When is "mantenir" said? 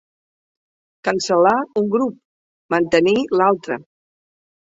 2.75-3.15